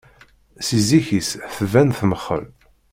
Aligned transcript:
Si 0.65 0.79
zik-is 0.87 1.29
tban 1.55 1.89
temxel. 1.97 2.45